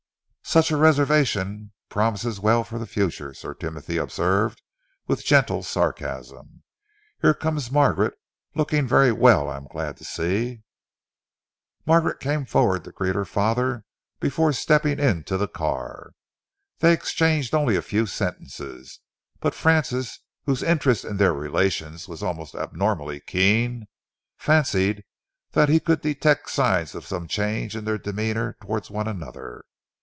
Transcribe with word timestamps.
"Such 0.43 0.69
a 0.69 0.75
reservation 0.75 1.71
promises 1.87 2.41
well 2.41 2.65
for 2.65 2.77
the 2.77 2.85
future," 2.87 3.33
Sir 3.33 3.53
Timothy 3.53 3.95
observed, 3.95 4.61
with 5.07 5.23
gentle 5.23 5.63
sarcasm. 5.63 6.63
"Here 7.21 7.33
comes 7.33 7.71
Margaret, 7.71 8.15
looking 8.53 8.85
very 8.85 9.13
well, 9.13 9.47
I 9.49 9.55
am 9.55 9.67
glad 9.67 9.95
to 9.97 10.03
see." 10.03 10.63
Margaret 11.85 12.19
came 12.19 12.43
forward 12.45 12.83
to 12.83 12.91
greet 12.91 13.15
her 13.15 13.23
father 13.23 13.85
before 14.19 14.51
stepping 14.51 14.99
into 14.99 15.37
the 15.37 15.47
car. 15.47 16.11
They 16.79 16.91
exchanged 16.91 17.55
only 17.55 17.77
a 17.77 17.81
few 17.81 18.05
sentences, 18.05 18.99
but 19.39 19.55
Francis, 19.55 20.19
whose 20.43 20.63
interest 20.63 21.05
in 21.05 21.15
their 21.15 21.33
relations 21.33 22.09
was 22.09 22.21
almost 22.21 22.55
abnormally 22.55 23.21
keen, 23.21 23.87
fancied 24.37 25.05
that 25.53 25.69
he 25.69 25.79
could 25.79 26.01
detect 26.01 26.49
signs 26.49 26.93
of 26.93 27.05
some 27.07 27.25
change 27.25 27.73
in 27.73 27.85
their 27.85 27.97
demeanour 27.99 28.57
towards 28.59 28.91
one 28.91 29.07
another. 29.07 29.63